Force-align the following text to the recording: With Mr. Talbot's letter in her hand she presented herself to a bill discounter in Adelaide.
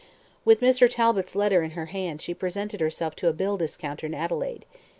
With 0.43 0.61
Mr. 0.61 0.89
Talbot's 0.89 1.35
letter 1.35 1.61
in 1.61 1.71
her 1.77 1.85
hand 1.85 2.23
she 2.23 2.33
presented 2.33 2.81
herself 2.81 3.15
to 3.17 3.27
a 3.27 3.33
bill 3.33 3.55
discounter 3.57 4.07
in 4.07 4.15
Adelaide. 4.15 4.65